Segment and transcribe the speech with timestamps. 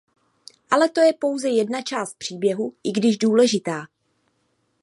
[0.71, 3.87] Ale to je pouze jedna část příběhu, i když důležitá.